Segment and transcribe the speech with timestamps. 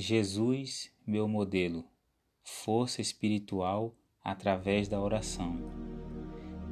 [0.00, 1.84] Jesus, meu modelo,
[2.42, 5.58] força espiritual através da oração.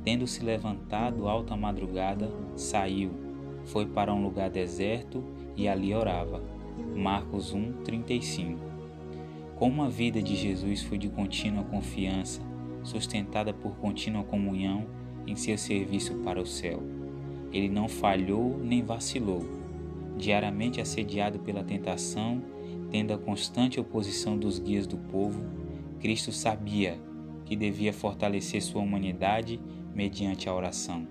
[0.03, 3.11] Tendo se levantado alta madrugada, saiu,
[3.67, 5.23] foi para um lugar deserto
[5.55, 6.43] e ali orava.
[6.97, 8.59] Marcos 1, 35.
[9.55, 12.41] Como a vida de Jesus foi de contínua confiança,
[12.83, 14.87] sustentada por contínua comunhão
[15.27, 16.83] em seu serviço para o céu.
[17.53, 19.45] Ele não falhou nem vacilou.
[20.17, 22.43] Diariamente assediado pela tentação,
[22.91, 25.43] tendo a constante oposição dos guias do povo,
[26.01, 26.99] Cristo sabia
[27.45, 29.61] que devia fortalecer sua humanidade
[29.95, 31.07] mediante a oração.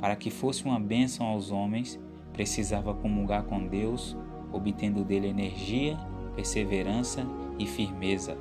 [0.00, 1.98] Para que fosse uma bênção aos homens,
[2.32, 4.16] precisava comungar com Deus,
[4.52, 5.96] obtendo dele energia,
[6.34, 7.26] perseverança
[7.58, 8.36] e firmeza.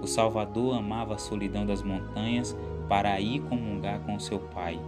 [0.00, 2.56] O Salvador amava a solidão das montanhas
[2.88, 4.80] para ir comungar com seu Pai.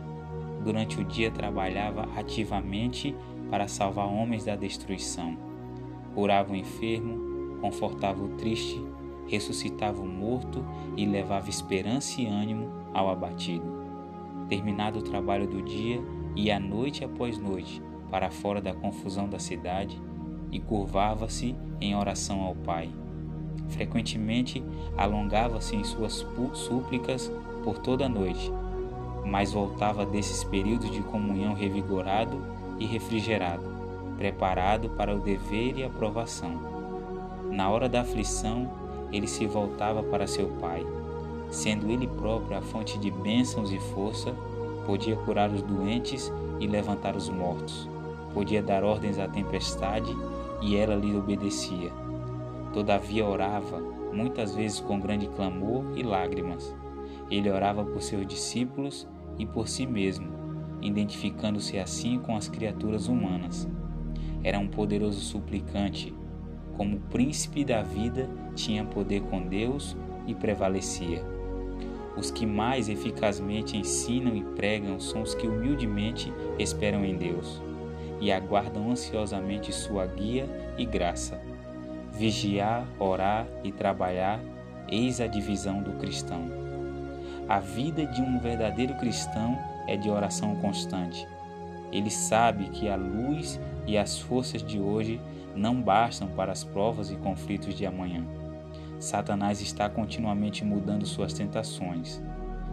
[0.65, 3.15] Durante o dia trabalhava ativamente
[3.51, 5.54] para salvar homens da destruição.
[6.15, 8.85] Curava o enfermo, confortava o triste,
[9.27, 10.65] ressuscitava o morto
[10.97, 13.67] e levava esperança e ânimo ao abatido.
[14.49, 16.01] Terminado o trabalho do dia,
[16.37, 20.01] ia noite após noite para fora da confusão da cidade
[20.53, 22.89] e curvava-se em oração ao Pai.
[23.69, 24.63] Frequentemente
[24.97, 27.33] alongava-se em suas súplicas
[27.65, 28.53] por toda a noite,
[29.25, 32.41] mas voltava desses períodos de comunhão revigorado
[32.79, 33.65] e refrigerado,
[34.17, 36.53] preparado para o dever e aprovação.
[37.51, 38.71] Na hora da aflição,
[39.13, 40.85] ele se voltava para seu Pai.
[41.51, 44.35] Sendo ele próprio a fonte de bênçãos e força,
[44.87, 47.89] podia curar os doentes e levantar os mortos.
[48.33, 50.15] Podia dar ordens à tempestade
[50.61, 51.93] e ela lhe obedecia.
[52.73, 53.79] Todavia orava,
[54.13, 56.75] muitas vezes com grande clamor e lágrimas.
[57.31, 59.07] Ele orava por seus discípulos
[59.39, 60.29] e por si mesmo,
[60.83, 63.69] identificando-se assim com as criaturas humanas.
[64.45, 66.15] Era um poderoso suplicante.
[66.77, 71.25] Como príncipe da vida, tinha poder com Deus e prevalecia.
[72.17, 77.61] Os que mais eficazmente ensinam e pregam são os que humildemente esperam em Deus
[78.21, 80.47] e aguardam ansiosamente sua guia
[80.79, 81.41] e graça.
[82.13, 84.41] Vigiar, orar e trabalhar,
[84.89, 86.43] eis a divisão do cristão.
[87.49, 91.27] A vida de um verdadeiro cristão é de oração constante.
[91.93, 95.21] Ele sabe que a luz e as forças de hoje
[95.55, 98.25] não bastam para as provas e conflitos de amanhã.
[98.99, 102.23] Satanás está continuamente mudando suas tentações.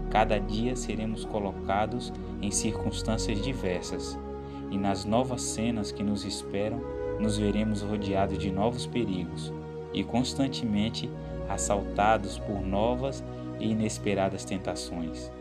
[0.09, 2.11] Cada dia seremos colocados
[2.41, 4.17] em circunstâncias diversas,
[4.69, 6.81] e nas novas cenas que nos esperam,
[7.19, 9.53] nos veremos rodeados de novos perigos
[9.93, 11.09] e constantemente
[11.49, 13.23] assaltados por novas
[13.59, 15.31] e inesperadas tentações.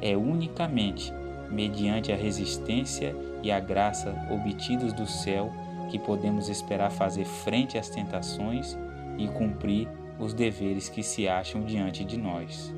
[0.00, 1.12] É unicamente
[1.52, 5.52] mediante a resistência e a graça obtidos do céu
[5.90, 8.78] que podemos esperar fazer frente às tentações
[9.18, 12.72] e cumprir os deveres que se acham diante de nós.